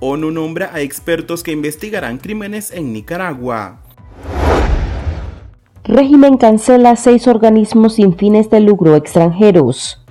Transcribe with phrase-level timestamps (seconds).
[0.00, 3.80] ONU nombra a expertos que investigarán crímenes en Nicaragua.
[5.84, 10.04] Régimen cancela seis organismos sin fines de lucro extranjeros.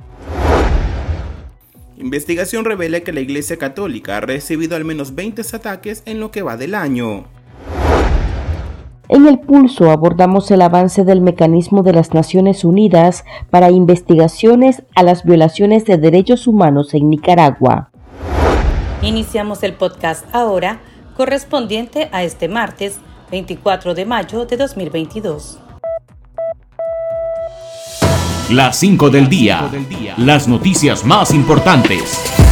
[1.98, 6.42] Investigación revela que la Iglesia Católica ha recibido al menos 20 ataques en lo que
[6.42, 7.26] va del año.
[9.10, 15.04] En el pulso abordamos el avance del mecanismo de las Naciones Unidas para investigaciones a
[15.04, 17.92] las violaciones de derechos humanos en Nicaragua.
[19.02, 20.80] Iniciamos el podcast ahora,
[21.16, 22.98] correspondiente a este martes
[23.30, 25.60] 24 de mayo de 2022.
[28.50, 29.70] Las 5 del día.
[30.18, 32.47] Las noticias más importantes.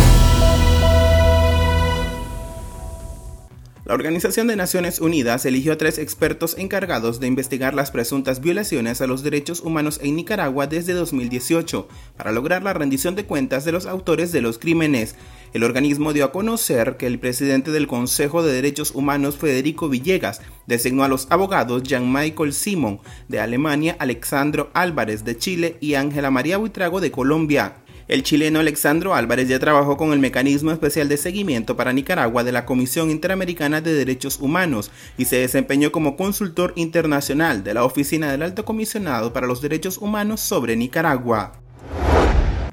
[3.96, 9.00] La Organización de Naciones Unidas eligió a tres expertos encargados de investigar las presuntas violaciones
[9.00, 13.72] a los derechos humanos en Nicaragua desde 2018 para lograr la rendición de cuentas de
[13.72, 15.16] los autores de los crímenes.
[15.54, 20.42] El organismo dio a conocer que el presidente del Consejo de Derechos Humanos, Federico Villegas,
[20.68, 26.58] designó a los abogados Jean-Michael Simon de Alemania, Alexandro Álvarez de Chile y Ángela María
[26.58, 27.85] Buitrago de Colombia.
[28.08, 32.52] El chileno Alexandro Álvarez ya trabajó con el Mecanismo Especial de Seguimiento para Nicaragua de
[32.52, 38.32] la Comisión Interamericana de Derechos Humanos y se desempeñó como consultor internacional de la Oficina
[38.32, 41.54] del Alto Comisionado para los Derechos Humanos sobre Nicaragua.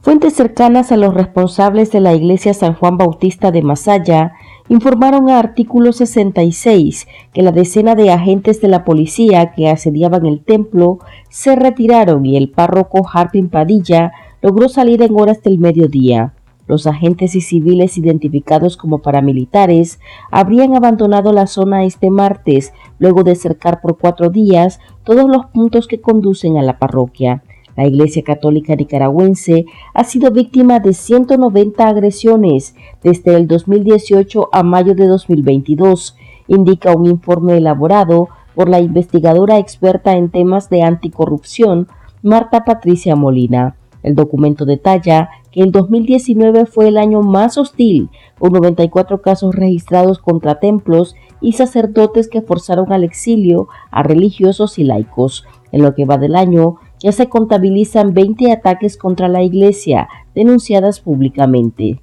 [0.02, 4.32] Fuentes cercanas a los responsables de la Iglesia San Juan Bautista de Masaya
[4.68, 10.44] informaron a artículo 66 que la decena de agentes de la policía que asediaban el
[10.44, 10.98] templo
[11.30, 16.34] se retiraron y el párroco Harpin Padilla logró salir en horas del mediodía.
[16.66, 23.34] Los agentes y civiles identificados como paramilitares habrían abandonado la zona este martes, luego de
[23.34, 27.42] cercar por cuatro días todos los puntos que conducen a la parroquia.
[27.76, 29.64] La Iglesia Católica Nicaragüense
[29.94, 36.16] ha sido víctima de 190 agresiones desde el 2018 a mayo de 2022,
[36.48, 41.88] indica un informe elaborado por la investigadora experta en temas de anticorrupción,
[42.22, 43.76] Marta Patricia Molina.
[44.02, 50.18] El documento detalla que el 2019 fue el año más hostil, con 94 casos registrados
[50.18, 55.44] contra templos y sacerdotes que forzaron al exilio a religiosos y laicos.
[55.70, 61.00] En lo que va del año, ya se contabilizan 20 ataques contra la Iglesia, denunciadas
[61.00, 62.00] públicamente.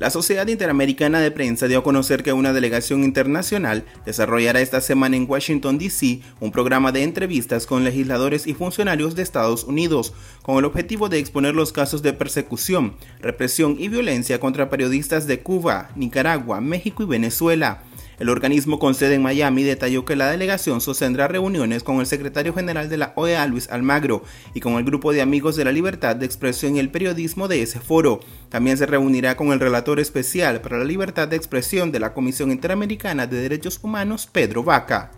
[0.00, 5.16] La Sociedad Interamericana de Prensa dio a conocer que una delegación internacional desarrollará esta semana
[5.16, 6.20] en Washington, D.C.
[6.38, 11.18] un programa de entrevistas con legisladores y funcionarios de Estados Unidos, con el objetivo de
[11.18, 17.06] exponer los casos de persecución, represión y violencia contra periodistas de Cuba, Nicaragua, México y
[17.06, 17.82] Venezuela.
[18.18, 22.52] El organismo con sede en Miami detalló que la delegación sostendrá reuniones con el secretario
[22.52, 24.22] general de la OEA, Luis Almagro,
[24.54, 27.62] y con el grupo de amigos de la libertad de expresión y el periodismo de
[27.62, 28.18] ese foro.
[28.48, 32.50] También se reunirá con el relator especial para la libertad de expresión de la Comisión
[32.50, 35.12] Interamericana de Derechos Humanos, Pedro Vaca.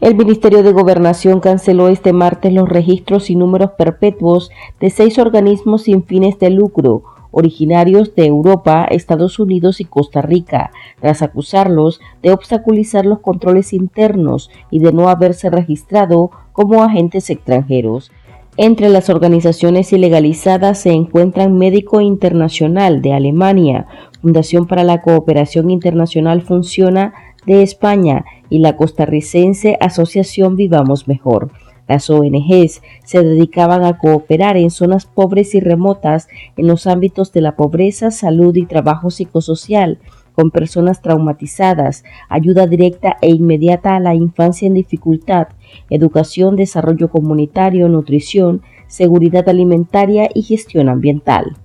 [0.00, 4.50] El Ministerio de Gobernación canceló este martes los registros y números perpetuos
[4.80, 10.70] de seis organismos sin fines de lucro originarios de Europa, Estados Unidos y Costa Rica,
[11.00, 18.10] tras acusarlos de obstaculizar los controles internos y de no haberse registrado como agentes extranjeros.
[18.56, 23.86] Entre las organizaciones ilegalizadas se encuentran Médico Internacional de Alemania,
[24.20, 27.14] Fundación para la Cooperación Internacional Funciona
[27.46, 31.52] de España y la costarricense Asociación Vivamos Mejor.
[31.90, 37.40] Las ONGs se dedicaban a cooperar en zonas pobres y remotas en los ámbitos de
[37.40, 39.98] la pobreza, salud y trabajo psicosocial,
[40.32, 45.48] con personas traumatizadas, ayuda directa e inmediata a la infancia en dificultad,
[45.90, 51.56] educación, desarrollo comunitario, nutrición, seguridad alimentaria y gestión ambiental.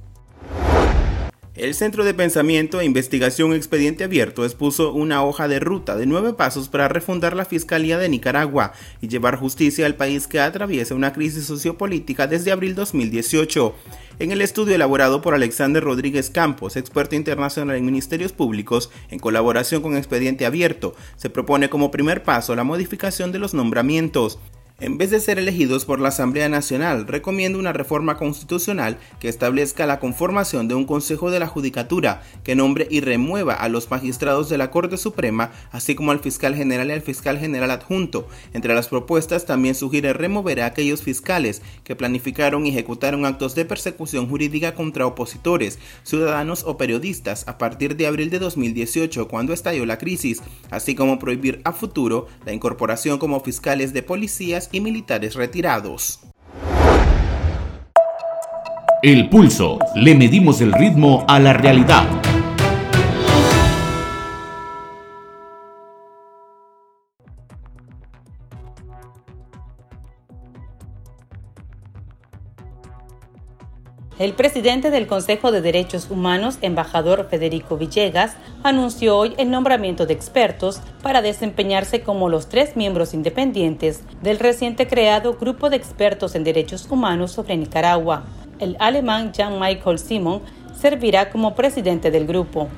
[1.55, 6.33] El Centro de Pensamiento e Investigación Expediente Abierto expuso una hoja de ruta de nueve
[6.33, 11.13] pasos para refundar la Fiscalía de Nicaragua y llevar justicia al país que atraviesa una
[11.13, 13.73] crisis sociopolítica desde abril 2018.
[14.19, 19.81] En el estudio elaborado por Alexander Rodríguez Campos, experto internacional en ministerios públicos, en colaboración
[19.81, 24.39] con Expediente Abierto, se propone como primer paso la modificación de los nombramientos.
[24.81, 29.85] En vez de ser elegidos por la Asamblea Nacional, recomienda una reforma constitucional que establezca
[29.85, 34.49] la conformación de un Consejo de la Judicatura que nombre y remueva a los magistrados
[34.49, 38.27] de la Corte Suprema, así como al fiscal general y al fiscal general adjunto.
[38.53, 43.63] Entre las propuestas también sugiere remover a aquellos fiscales que planificaron y ejecutaron actos de
[43.63, 49.85] persecución jurídica contra opositores, ciudadanos o periodistas a partir de abril de 2018, cuando estalló
[49.85, 55.35] la crisis, así como prohibir a futuro la incorporación como fiscales de policías y militares
[55.35, 56.19] retirados.
[59.01, 59.77] El pulso.
[59.95, 62.05] Le medimos el ritmo a la realidad.
[74.17, 80.13] El presidente del Consejo de Derechos Humanos, embajador Federico Villegas, anunció hoy el nombramiento de
[80.13, 86.45] expertos para desempeñarse como los tres miembros independientes del reciente creado Grupo de Expertos en
[86.45, 88.23] Derechos Humanos sobre Nicaragua.
[88.59, 90.41] El alemán Jean-Michael Simon
[90.79, 92.69] servirá como presidente del grupo.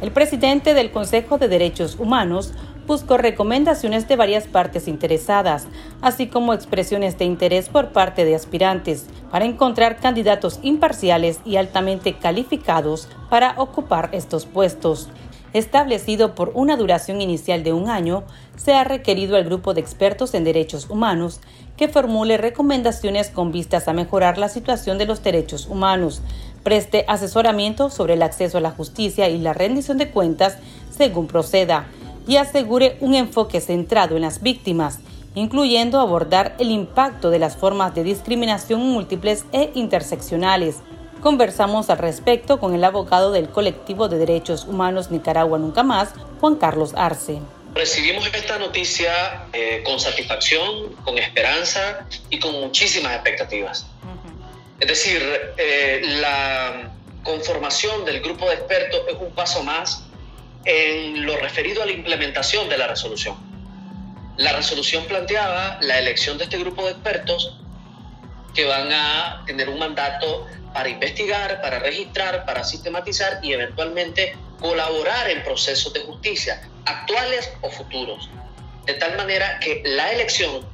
[0.00, 2.52] El presidente del Consejo de Derechos Humanos
[2.88, 5.68] buscó recomendaciones de varias partes interesadas,
[6.00, 12.14] así como expresiones de interés por parte de aspirantes, para encontrar candidatos imparciales y altamente
[12.14, 15.10] calificados para ocupar estos puestos.
[15.52, 18.24] Establecido por una duración inicial de un año,
[18.56, 21.40] se ha requerido al grupo de expertos en derechos humanos
[21.76, 26.22] que formule recomendaciones con vistas a mejorar la situación de los derechos humanos,
[26.64, 30.56] preste asesoramiento sobre el acceso a la justicia y la rendición de cuentas
[30.90, 31.86] según proceda,
[32.28, 34.98] y asegure un enfoque centrado en las víctimas,
[35.34, 40.76] incluyendo abordar el impacto de las formas de discriminación múltiples e interseccionales.
[41.22, 46.10] Conversamos al respecto con el abogado del colectivo de derechos humanos Nicaragua Nunca Más,
[46.40, 47.40] Juan Carlos Arce.
[47.74, 53.86] Recibimos esta noticia eh, con satisfacción, con esperanza y con muchísimas expectativas.
[54.80, 55.22] Es decir,
[55.56, 56.90] eh, la
[57.24, 60.07] conformación del grupo de expertos es un paso más
[60.64, 63.36] en lo referido a la implementación de la resolución.
[64.36, 67.58] La resolución planteaba la elección de este grupo de expertos
[68.54, 75.30] que van a tener un mandato para investigar, para registrar, para sistematizar y eventualmente colaborar
[75.30, 78.30] en procesos de justicia, actuales o futuros.
[78.84, 80.66] De tal manera que la elección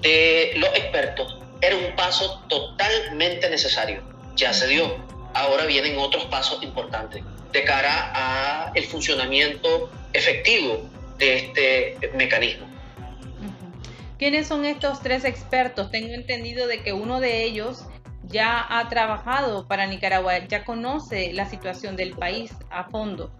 [0.00, 4.02] de los expertos era un paso totalmente necesario.
[4.34, 4.96] Ya se dio.
[5.34, 7.22] Ahora vienen otros pasos importantes
[7.56, 12.66] de cara a el funcionamiento efectivo de este mecanismo.
[14.18, 15.90] ¿Quiénes son estos tres expertos?
[15.90, 17.84] Tengo entendido de que uno de ellos
[18.24, 23.30] ya ha trabajado para Nicaragua, ya conoce la situación del país a fondo.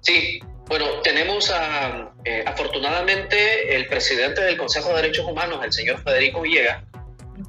[0.00, 6.02] Sí, bueno, tenemos a, eh, afortunadamente el presidente del Consejo de Derechos Humanos, el señor
[6.02, 6.84] Federico Villegas,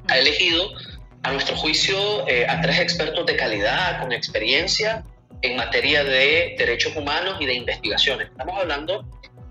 [0.08, 0.72] ha elegido
[1.22, 5.04] a nuestro juicio eh, a tres expertos de calidad, con experiencia
[5.42, 8.28] en materia de derechos humanos y de investigaciones.
[8.28, 9.04] Estamos hablando,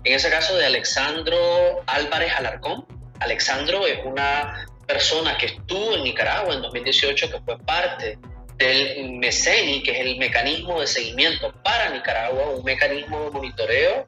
[0.04, 2.86] en ese caso, de Alexandro Álvarez Alarcón.
[3.20, 8.18] Alexandro es una persona que estuvo en Nicaragua en 2018, que fue parte
[8.56, 14.06] del MECENI, que es el mecanismo de seguimiento para Nicaragua, un mecanismo de monitoreo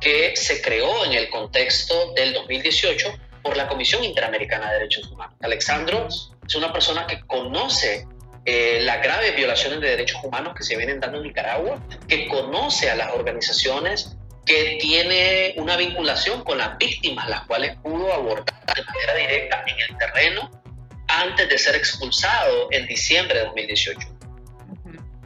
[0.00, 5.36] que se creó en el contexto del 2018 por la Comisión Interamericana de Derechos Humanos.
[5.42, 8.06] Alexandro es una persona que conoce
[8.44, 12.90] eh, las graves violaciones de derechos humanos que se vienen dando en Nicaragua, que conoce
[12.90, 18.84] a las organizaciones, que tiene una vinculación con las víctimas, las cuales pudo abordar de
[18.84, 20.50] manera directa en el terreno
[21.06, 24.08] antes de ser expulsado en diciembre de 2018.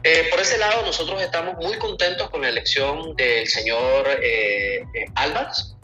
[0.03, 5.05] Eh, por ese lado, nosotros estamos muy contentos con la elección del señor eh, eh
[5.15, 5.75] Álvarez,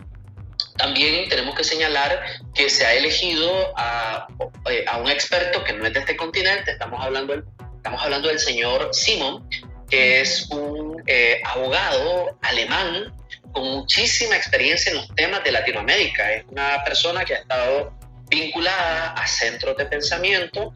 [0.77, 4.27] también tenemos que señalar que se ha elegido a,
[4.69, 7.43] eh, a, un experto que no es de este continente, estamos hablando, del,
[7.75, 9.47] estamos hablando del señor Simon,
[9.89, 13.13] que es un eh, abogado alemán
[13.51, 16.33] con muchísima experiencia en los temas de Latinoamérica.
[16.33, 17.93] Es una persona que ha estado
[18.29, 20.73] vinculada a centros de pensamiento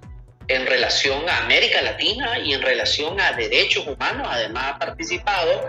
[0.48, 4.28] en relación a América Latina y en relación a derechos humanos.
[4.30, 5.66] Además, ha participado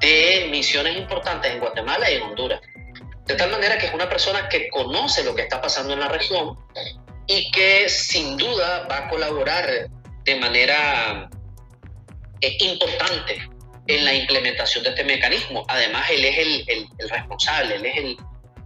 [0.00, 2.60] de misiones importantes en Guatemala y en Honduras.
[3.30, 6.08] De tal manera que es una persona que conoce lo que está pasando en la
[6.08, 6.58] región
[7.28, 9.88] y que sin duda va a colaborar
[10.24, 11.30] de manera
[12.40, 13.48] eh, importante
[13.86, 15.64] en la implementación de este mecanismo.
[15.68, 18.16] Además, él es el, responsable, él es el,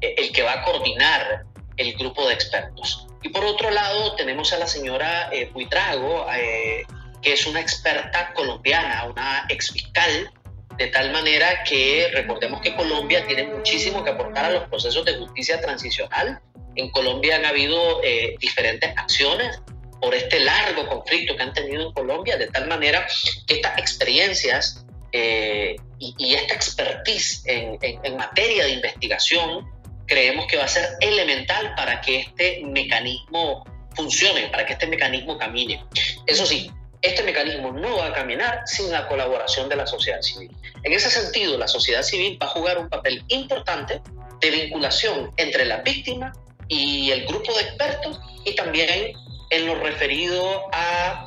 [0.01, 1.45] el, que va a coordinar
[1.77, 3.07] el grupo de expertos.
[3.23, 6.87] Y por otro lado, tenemos a la señora eh, Buitrago, eh,
[7.21, 10.33] que es una experta colombiana, una ex fiscal
[10.77, 15.17] de tal manera que recordemos que Colombia tiene muchísimo que aportar a los procesos de
[15.17, 16.41] justicia transicional
[16.77, 19.61] en Colombia han habido eh, diferentes acciones
[20.01, 23.07] por este largo conflicto que han tenido en Colombia, de tal manera
[23.47, 29.71] que estas experiencias eh, y, esta expertise en, en materia de investigación
[30.07, 33.65] creemos que va a ser elemental para que este mecanismo
[33.95, 35.83] funcione, para que este mecanismo camine.
[36.27, 40.51] Eso sí, este mecanismo no va a caminar sin la colaboración de la sociedad civil.
[40.85, 44.03] En ese sentido, la sociedad civil va a jugar un papel importante
[44.41, 46.33] de vinculación entre la víctima
[46.69, 49.13] y el grupo de expertos y también
[49.51, 51.27] en lo referido a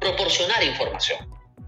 [0.00, 1.18] proporcionar información.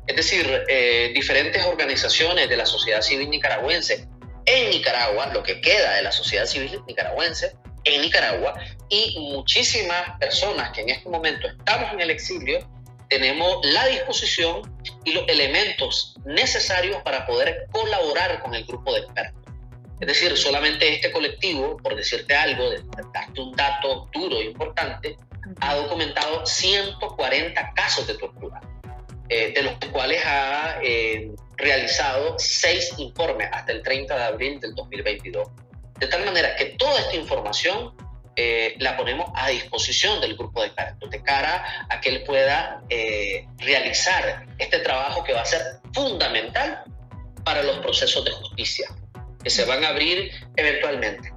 [0.07, 4.09] Es decir, eh, diferentes organizaciones de la sociedad civil nicaragüense
[4.47, 8.55] en Nicaragua, lo que queda de la sociedad civil nicaragüense en Nicaragua,
[8.88, 12.69] y muchísimas personas que en este momento estamos en el exilio,
[13.11, 14.62] tenemos la disposición
[15.05, 19.52] y los elementos necesarios para poder colaborar con el grupo de expertos.
[20.00, 22.71] Es decir, solamente este colectivo, por decirte algo,
[23.12, 25.17] darte un dato duro e importante,
[25.61, 28.61] ha documentado 140 casos de tortura,
[29.29, 34.75] eh, de los cuales ha eh, realizado seis informes hasta el 30 de abril del
[34.75, 35.49] 2022.
[35.99, 37.93] De tal manera que toda esta información
[38.42, 42.80] eh, la ponemos a disposición del grupo de expertos de cara a que él pueda
[42.88, 45.61] eh, realizar este trabajo que va a ser
[45.92, 46.82] fundamental
[47.44, 48.88] para los procesos de justicia
[49.44, 51.35] que se van a abrir eventualmente.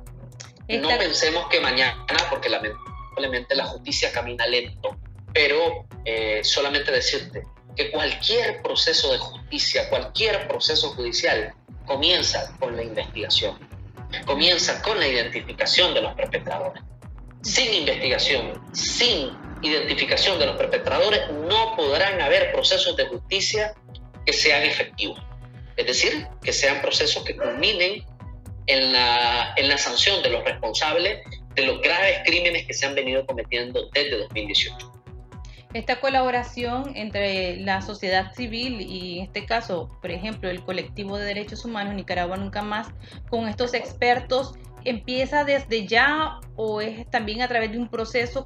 [0.69, 4.98] No pensemos que mañana, porque lamentablemente la justicia camina lento,
[5.33, 7.43] pero eh, solamente decirte
[7.75, 11.53] que cualquier proceso de justicia, cualquier proceso judicial
[11.86, 13.74] comienza con la investigación
[14.25, 16.83] comienza con la identificación de los perpetradores.
[17.44, 19.32] Sin investigación, sin
[19.62, 23.74] identificación de los perpetradores, no podrán haber procesos de justicia
[24.26, 25.20] que sean efectivos.
[25.76, 28.04] Es decir, que sean procesos que culminen
[28.68, 31.20] en la, en la sanción de los responsables
[31.56, 34.94] de los graves crímenes que se han venido cometiendo desde 2018
[35.74, 41.26] esta colaboración entre la sociedad civil y en este caso, por ejemplo, el colectivo de
[41.26, 42.88] derechos humanos Nicaragua Nunca Más,
[43.30, 44.54] con estos expertos,
[44.86, 48.44] empieza desde ya o es también a través de un proceso?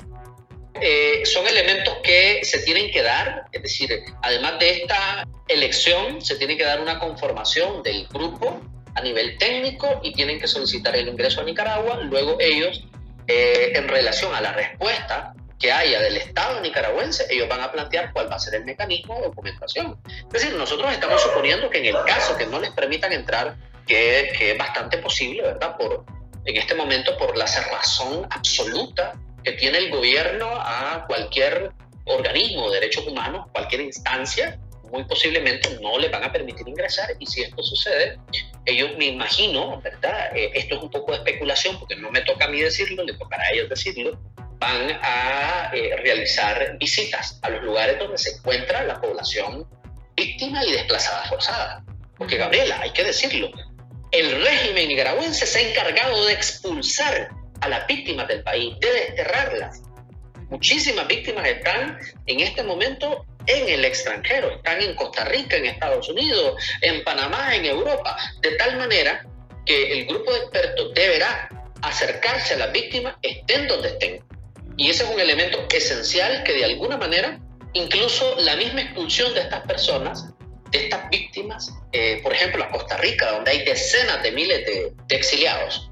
[0.80, 3.90] Eh, son elementos que se tienen que dar, es decir,
[4.22, 8.62] además de esta elección, se tiene que dar una conformación del grupo
[8.94, 11.98] a nivel técnico y tienen que solicitar el ingreso a Nicaragua.
[12.04, 12.84] Luego ellos,
[13.28, 18.14] eh, en relación a la respuesta que haya del Estado nicaragüense, ellos van a plantear
[18.14, 20.00] cuál va a ser el mecanismo de documentación.
[20.08, 23.56] Es decir, nosotros estamos suponiendo que en el caso que no les permitan entrar,
[23.88, 25.76] que, que es bastante posible, ¿verdad?
[25.78, 26.06] Por,
[26.48, 31.72] en este momento, por la cerrazón absoluta que tiene el gobierno a cualquier
[32.06, 34.58] organismo de derechos humanos, cualquier instancia,
[34.90, 38.18] muy posiblemente no les van a permitir ingresar y si esto sucede,
[38.66, 40.36] ellos me imagino, ¿verdad?
[40.36, 43.14] Eh, esto es un poco de especulación porque no me toca a mí decirlo, le
[43.14, 44.18] tocará a ellos decirlo,
[44.58, 49.68] van a eh, realizar visitas a los lugares donde se encuentra la población
[50.16, 51.84] víctima y desplazada forzada.
[52.18, 53.52] Porque Gabriela, hay que decirlo,
[54.12, 57.30] el régimen nicaragüense se ha encargado de expulsar
[57.62, 59.82] a las víctimas del país, de desterrarlas.
[60.50, 66.08] Muchísimas víctimas están en este momento en el extranjero, están en Costa Rica, en Estados
[66.10, 69.26] Unidos, en Panamá, en Europa, de tal manera
[69.66, 71.50] que el grupo de expertos deberá
[71.82, 74.24] acercarse a las víctimas estén donde estén.
[74.78, 77.40] Y ese es un elemento esencial que de alguna manera,
[77.74, 80.34] incluso la misma expulsión de estas personas,
[80.72, 84.94] de estas víctimas, eh, por ejemplo, a Costa Rica, donde hay decenas de miles de,
[85.10, 85.90] exiliados,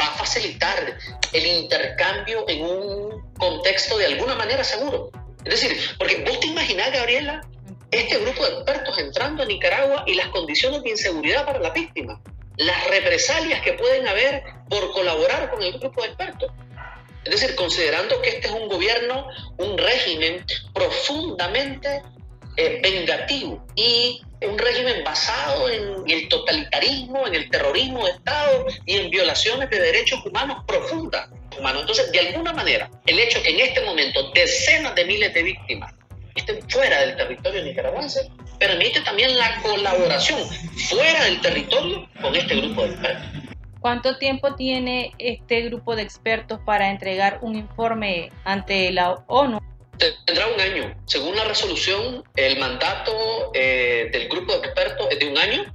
[0.00, 0.98] va a facilitar
[1.32, 5.10] el intercambio en un contexto de alguna manera seguro.
[5.44, 7.42] Es decir, porque vos te imaginás, Gabriela,
[7.90, 12.20] este grupo de expertos entrando a Nicaragua y las condiciones de inseguridad para la víctima,
[12.56, 16.50] las represalias que pueden haber por colaborar con el grupo de expertos.
[17.24, 19.26] Es decir, considerando que este es un gobierno,
[19.58, 20.44] un régimen
[20.74, 22.02] profundamente
[22.56, 28.96] eh, vengativo y un régimen basado en el totalitarismo, en el terrorismo de Estado y
[28.96, 31.28] en violaciones de derechos humanos profundas.
[31.50, 35.94] Entonces, de alguna manera, el hecho que en este momento decenas de miles de víctimas
[36.34, 40.40] estén fuera del territorio nicaragüense permite también la colaboración
[40.88, 43.28] fuera del territorio con este grupo de expertos.
[43.80, 49.60] ¿Cuánto tiempo tiene este grupo de expertos para entregar un informe ante la ONU?
[49.98, 50.94] Tendrá un año.
[51.06, 55.74] Según la resolución, el mandato eh, del grupo de expertos es de un año.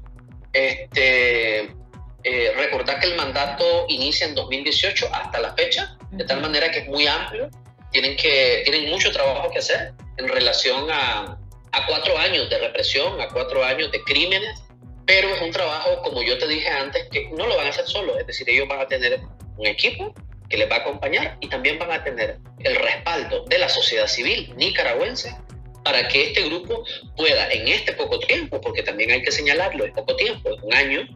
[0.53, 1.75] Este,
[2.23, 6.79] eh, recordar que el mandato inicia en 2018 hasta la fecha, de tal manera que
[6.79, 7.49] es muy amplio.
[7.91, 11.39] Tienen, que, tienen mucho trabajo que hacer en relación a,
[11.71, 14.61] a cuatro años de represión, a cuatro años de crímenes
[15.09, 17.88] pero es un trabajo, como yo te dije antes, que no lo van a hacer
[17.88, 19.19] solos, es decir, ellos van a tener
[19.57, 20.13] un equipo
[20.50, 24.08] que les va a acompañar y también van a tener el respaldo de la sociedad
[24.08, 25.36] civil nicaragüense
[25.84, 26.84] para que este grupo
[27.15, 30.74] pueda en este poco tiempo, porque también hay que señalarlo, es poco tiempo, es un
[30.74, 31.08] año,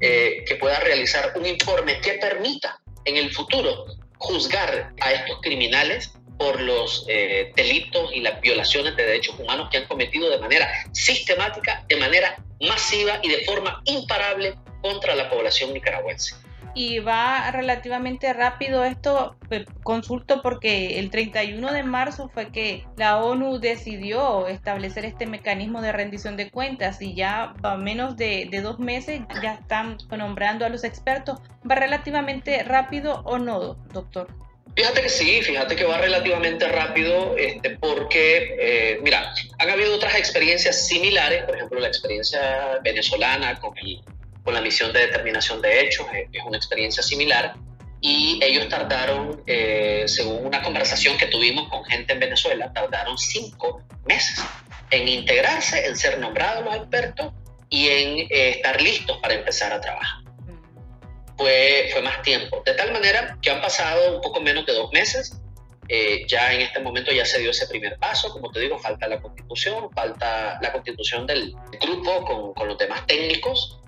[0.00, 3.86] eh, que pueda realizar un informe que permita en el futuro
[4.18, 9.78] juzgar a estos criminales por los eh, delitos y las violaciones de derechos humanos que
[9.78, 15.72] han cometido de manera sistemática, de manera masiva y de forma imparable contra la población
[15.72, 16.43] nicaragüense
[16.74, 19.36] y va relativamente rápido esto.
[19.50, 25.80] Eh, consulto porque el 31 de marzo fue que la ONU decidió establecer este mecanismo
[25.82, 30.68] de rendición de cuentas y ya a menos de, dos meses ya están nombrando a
[30.68, 31.38] los expertos.
[31.68, 34.28] ¿Va relativamente rápido o no, doctor?
[34.76, 40.16] Fíjate que sí, fíjate que va relativamente rápido este, porque, eh, mira, han habido otras
[40.16, 44.02] experiencias similares, por ejemplo la experiencia venezolana con el
[44.44, 47.54] con la misión de determinación de hechos, es una experiencia similar,
[48.06, 53.82] y ellos tardaron, eh, según una conversación que tuvimos con gente en Venezuela, tardaron cinco
[54.04, 54.44] meses
[54.90, 57.32] en integrarse, en ser nombrados los expertos
[57.70, 60.22] y en eh, estar listos para empezar a trabajar.
[61.38, 64.92] Fue, fue más tiempo, de tal manera que han pasado un poco menos de dos
[64.92, 65.40] meses.
[65.88, 69.08] Eh, ya en este momento ya se dio ese primer paso, como te digo, falta
[69.08, 73.80] la constitución, falta la constitución del grupo con, con los demás técnicos,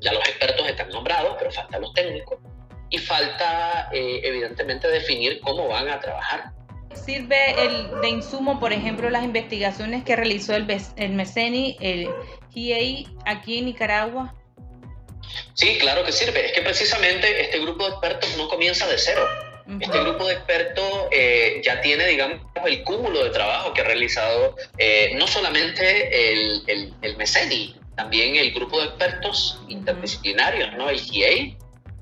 [0.00, 2.38] ya los expertos están nombrados, pero faltan los técnicos
[2.90, 6.52] y falta eh, evidentemente definir cómo van a trabajar.
[6.94, 12.08] ¿Sirve el, de insumo, por ejemplo, las investigaciones que realizó el, el MECENI, el
[12.52, 14.34] GIEI aquí en Nicaragua?
[15.54, 16.46] Sí, claro que sirve.
[16.46, 19.26] Es que precisamente este grupo de expertos no comienza de cero.
[19.80, 24.56] Este grupo de expertos eh, ya tiene, digamos, el cúmulo de trabajo que ha realizado
[24.78, 30.88] eh, no solamente el, el, el MECENI, también el grupo de expertos interdisciplinarios, ¿no?
[30.88, 31.58] el GA,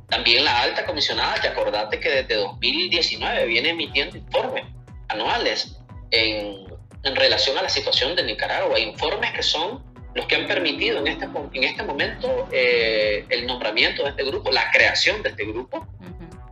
[0.08, 4.66] también la alta comisionada, que acordate que desde 2019 viene emitiendo informes
[5.08, 5.78] anuales
[6.10, 6.66] en,
[7.02, 9.82] en relación a la situación de Nicaragua, informes que son
[10.14, 14.52] los que han permitido en este, en este momento eh, el nombramiento de este grupo,
[14.52, 15.86] la creación de este grupo,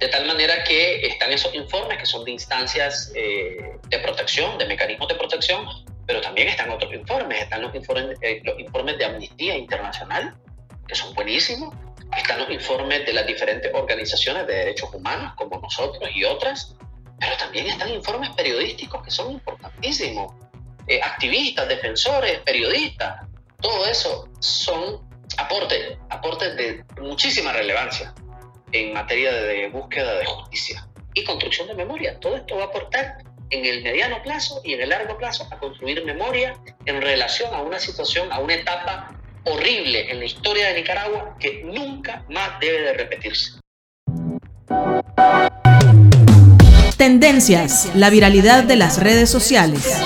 [0.01, 4.65] de tal manera que están esos informes que son de instancias eh, de protección, de
[4.65, 5.67] mecanismos de protección,
[6.07, 10.35] pero también están otros informes, están los informes, eh, los informes de Amnistía Internacional,
[10.87, 11.75] que son buenísimos,
[12.17, 16.77] están los informes de las diferentes organizaciones de derechos humanos, como nosotros y otras,
[17.19, 20.35] pero también están informes periodísticos que son importantísimos,
[20.87, 23.27] eh, activistas, defensores, periodistas,
[23.61, 25.01] todo eso son
[25.39, 28.15] aportes, aportes de muchísima relevancia
[28.73, 32.19] en materia de búsqueda de justicia y construcción de memoria.
[32.21, 35.59] Todo esto va a aportar en el mediano plazo y en el largo plazo a
[35.59, 40.75] construir memoria en relación a una situación, a una etapa horrible en la historia de
[40.75, 43.61] Nicaragua que nunca más debe de repetirse.
[46.97, 50.01] Tendencias, la viralidad de las redes sociales.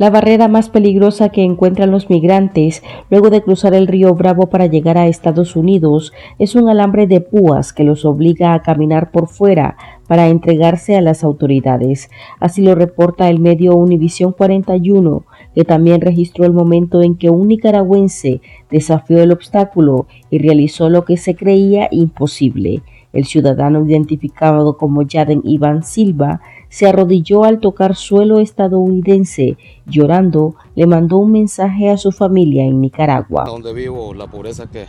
[0.00, 4.64] La barrera más peligrosa que encuentran los migrantes luego de cruzar el río Bravo para
[4.64, 9.28] llegar a Estados Unidos es un alambre de púas que los obliga a caminar por
[9.28, 9.76] fuera
[10.10, 12.10] para entregarse a las autoridades.
[12.40, 17.46] Así lo reporta el medio Univisión 41, que también registró el momento en que un
[17.46, 18.40] nicaragüense
[18.72, 22.82] desafió el obstáculo y realizó lo que se creía imposible.
[23.12, 30.88] El ciudadano identificado como Yaden Iván Silva se arrodilló al tocar suelo estadounidense, llorando, le
[30.88, 33.44] mandó un mensaje a su familia en Nicaragua.
[33.46, 34.86] Donde vivo, la pobreza que,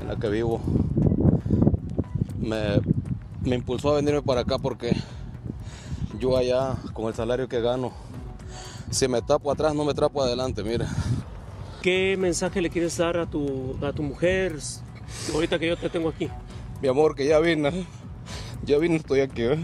[0.00, 0.60] en la que vivo,
[2.40, 2.80] me,
[3.46, 4.92] me impulsó a venirme para acá porque
[6.18, 7.92] yo allá, con el salario que gano,
[8.90, 10.88] si me tapo atrás, no me trapo adelante, mira.
[11.80, 14.58] ¿Qué mensaje le quieres dar a tu, a tu mujer
[15.32, 16.28] ahorita que yo te tengo aquí?
[16.82, 17.86] Mi amor, que ya vine,
[18.64, 19.42] ya vine, estoy aquí.
[19.42, 19.58] ¿eh?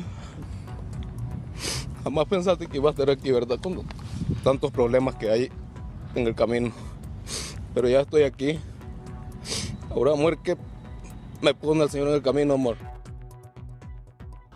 [2.04, 3.58] Jamás pensaste que iba a estar aquí, ¿verdad?
[3.60, 3.82] Con
[4.44, 5.50] tantos problemas que hay
[6.14, 6.70] en el camino.
[7.74, 8.60] Pero ya estoy aquí.
[9.90, 10.56] Ahora, amor, que
[11.40, 12.76] me pone el Señor en el camino, amor.